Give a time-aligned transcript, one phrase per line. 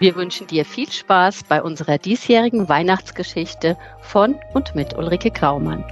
[0.00, 5.84] Wir wünschen dir viel Spaß bei unserer diesjährigen Weihnachtsgeschichte von und mit Ulrike Graumann.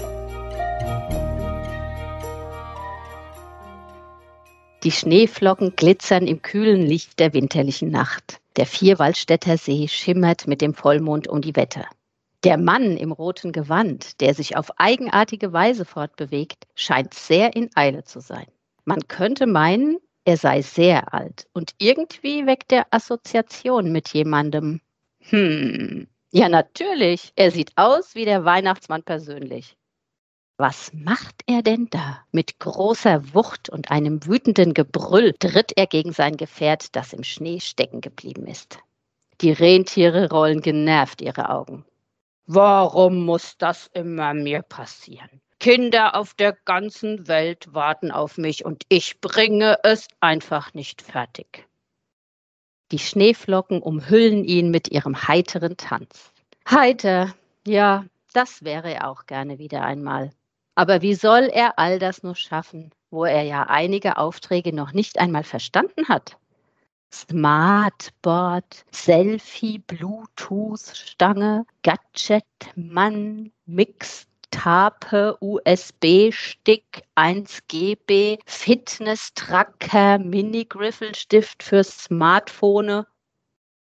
[4.85, 8.39] Die Schneeflocken glitzern im kühlen Licht der winterlichen Nacht.
[8.57, 11.87] Der Vierwaldstätter See schimmert mit dem Vollmond um die Wette.
[12.45, 18.05] Der Mann im roten Gewand, der sich auf eigenartige Weise fortbewegt, scheint sehr in Eile
[18.05, 18.47] zu sein.
[18.85, 24.81] Man könnte meinen, er sei sehr alt und irgendwie weckt er Assoziation mit jemandem.
[25.21, 29.77] Hm, ja natürlich, er sieht aus wie der Weihnachtsmann persönlich.
[30.59, 32.25] Was macht er denn da?
[32.33, 37.61] Mit großer Wucht und einem wütenden Gebrüll tritt er gegen sein Gefährt, das im Schnee
[37.61, 38.79] stecken geblieben ist.
[39.43, 41.85] Die Rentiere rollen genervt ihre Augen.
[42.47, 45.41] Warum muss das immer mir passieren?
[45.59, 51.67] Kinder auf der ganzen Welt warten auf mich und ich bringe es einfach nicht fertig.
[52.93, 56.33] Die Schneeflocken umhüllen ihn mit ihrem heiteren Tanz.
[56.71, 57.35] Heiter,
[57.67, 60.31] ja, das wäre er auch gerne wieder einmal.
[60.77, 65.19] Aber wie soll er all das nur schaffen, wo er ja einige Aufträge noch nicht
[65.19, 66.37] einmal verstanden hat?
[67.13, 83.05] Smartboard, Selfie, Bluetooth-Stange, Gadget-Mann, Mix, Tape, USB-Stick, 1GB, Fitness-Tracker, Mini-Griffelstift für Smartphone.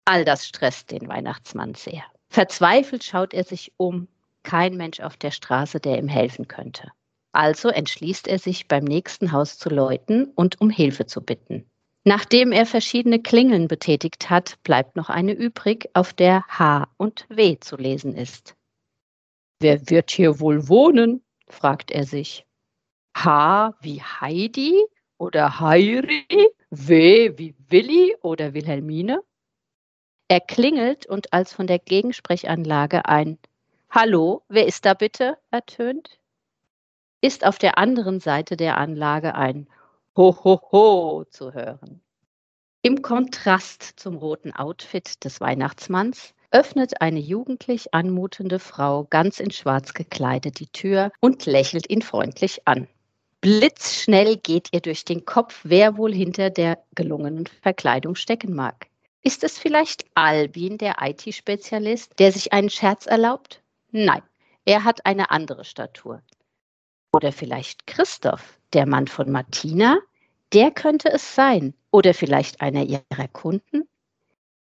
[0.05, 2.03] All das stresst den Weihnachtsmann sehr.
[2.29, 4.07] Verzweifelt schaut er sich um
[4.43, 6.91] kein Mensch auf der Straße, der ihm helfen könnte.
[7.33, 11.70] Also entschließt er sich, beim nächsten Haus zu läuten und um Hilfe zu bitten.
[12.03, 17.59] Nachdem er verschiedene Klingeln betätigt hat, bleibt noch eine übrig, auf der H und W
[17.59, 18.55] zu lesen ist.
[19.59, 21.23] Wer wird hier wohl wohnen?
[21.47, 22.47] fragt er sich.
[23.15, 24.83] H wie Heidi
[25.17, 26.25] oder Heiri?
[26.71, 29.21] W wie Willi oder Wilhelmine?
[30.27, 33.37] Er klingelt und als von der Gegensprechanlage ein
[33.91, 35.37] Hallo, wer ist da bitte?
[35.51, 36.17] ertönt,
[37.19, 39.67] ist auf der anderen Seite der Anlage ein
[40.17, 42.01] Ho, ho, ho zu hören.
[42.81, 49.93] Im Kontrast zum roten Outfit des Weihnachtsmanns öffnet eine jugendlich anmutende Frau ganz in schwarz
[49.93, 52.89] gekleidet die Tür und lächelt ihn freundlich an.
[53.39, 58.87] Blitzschnell geht ihr durch den Kopf, wer wohl hinter der gelungenen Verkleidung stecken mag.
[59.23, 63.63] Ist es vielleicht Albin, der IT-Spezialist, der sich einen Scherz erlaubt?
[63.91, 64.23] Nein,
[64.65, 66.21] er hat eine andere Statur.
[67.13, 69.99] Oder vielleicht Christoph, der Mann von Martina?
[70.53, 71.73] Der könnte es sein.
[71.91, 73.87] Oder vielleicht einer ihrer Kunden?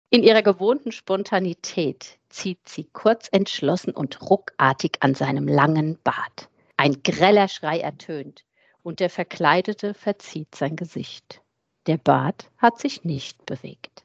[0.09, 6.49] In ihrer gewohnten Spontanität zieht sie kurz entschlossen und ruckartig an seinem langen Bart.
[6.77, 8.43] Ein greller Schrei ertönt
[8.83, 11.41] und der Verkleidete verzieht sein Gesicht.
[11.87, 14.03] Der Bart hat sich nicht bewegt.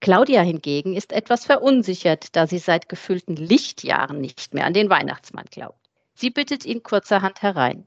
[0.00, 5.44] Claudia hingegen ist etwas verunsichert, da sie seit gefühlten Lichtjahren nicht mehr an den Weihnachtsmann
[5.50, 5.78] glaubt.
[6.14, 7.86] Sie bittet ihn kurzerhand herein.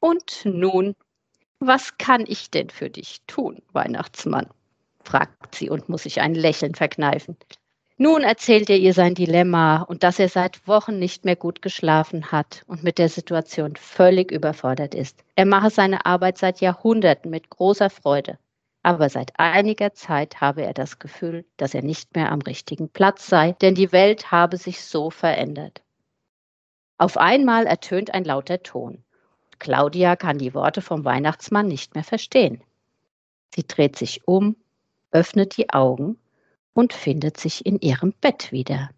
[0.00, 0.96] Und nun,
[1.58, 4.48] was kann ich denn für dich tun, Weihnachtsmann?
[5.02, 7.36] fragt sie und muss sich ein Lächeln verkneifen.
[7.96, 12.32] Nun erzählt er ihr sein Dilemma und dass er seit Wochen nicht mehr gut geschlafen
[12.32, 15.22] hat und mit der Situation völlig überfordert ist.
[15.36, 18.38] Er mache seine Arbeit seit Jahrhunderten mit großer Freude
[18.82, 23.26] aber seit einiger Zeit habe er das Gefühl, dass er nicht mehr am richtigen Platz
[23.26, 25.82] sei, denn die Welt habe sich so verändert.
[26.96, 29.04] Auf einmal ertönt ein lauter Ton.
[29.60, 32.62] Claudia kann die Worte vom Weihnachtsmann nicht mehr verstehen.
[33.54, 34.56] Sie dreht sich um,
[35.12, 36.18] öffnet die Augen
[36.72, 38.90] und findet sich in ihrem Bett wieder.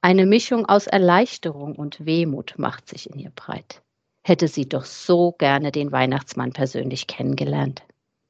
[0.00, 3.82] Eine Mischung aus Erleichterung und Wehmut macht sich in ihr breit.
[4.22, 7.82] Hätte sie doch so gerne den Weihnachtsmann persönlich kennengelernt.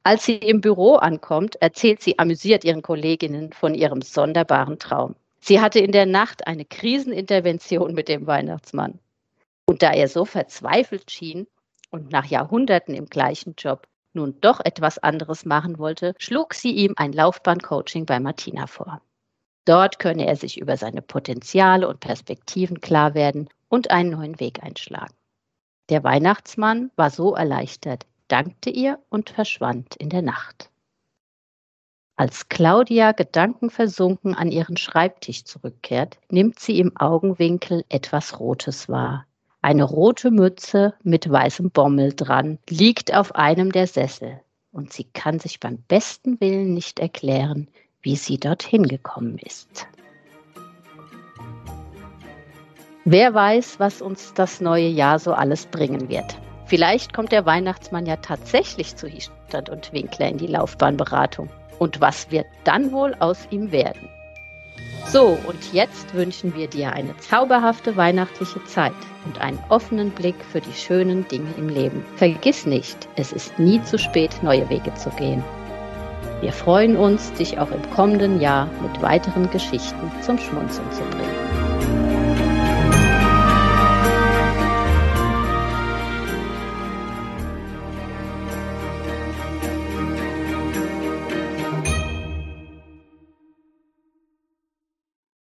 [0.05, 5.16] Als sie im Büro ankommt, erzählt sie amüsiert ihren Kolleginnen von ihrem sonderbaren Traum.
[5.41, 8.99] Sie hatte in der Nacht eine Krisenintervention mit dem Weihnachtsmann.
[9.66, 11.47] Und da er so verzweifelt schien
[11.94, 16.94] und nach Jahrhunderten im gleichen Job nun doch etwas anderes machen wollte, schlug sie ihm
[16.96, 19.00] ein Laufbahncoaching bei Martina vor.
[19.64, 24.62] Dort könne er sich über seine Potenziale und Perspektiven klar werden und einen neuen Weg
[24.64, 25.14] einschlagen.
[25.88, 30.70] Der Weihnachtsmann war so erleichtert, dankte ihr und verschwand in der Nacht.
[32.16, 39.26] Als Claudia gedankenversunken an ihren Schreibtisch zurückkehrt, nimmt sie im Augenwinkel etwas Rotes wahr.
[39.65, 45.39] Eine rote Mütze mit weißem Bommel dran liegt auf einem der Sessel und sie kann
[45.39, 47.69] sich beim besten Willen nicht erklären,
[48.03, 49.87] wie sie dorthin gekommen ist.
[53.07, 56.37] Wer weiß, was uns das neue Jahr so alles bringen wird.
[56.66, 61.49] Vielleicht kommt der Weihnachtsmann ja tatsächlich zu Hiestand und Winkler in die Laufbahnberatung.
[61.78, 64.11] Und was wird dann wohl aus ihm werden?
[65.06, 68.95] So, und jetzt wünschen wir dir eine zauberhafte weihnachtliche Zeit
[69.27, 72.04] und einen offenen Blick für die schönen Dinge im Leben.
[72.16, 75.45] Vergiss nicht, es ist nie zu spät, neue Wege zu gehen.
[76.41, 81.64] Wir freuen uns, dich auch im kommenden Jahr mit weiteren Geschichten zum Schmunzeln zu bringen.